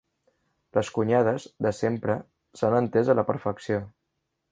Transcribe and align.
Les 0.77 0.87
cunyades, 0.95 1.45
de 1.65 1.73
sempre, 1.81 2.15
s'han 2.61 2.79
entès 2.79 3.13
a 3.15 3.17
la 3.21 3.27
perfecció. 3.29 3.79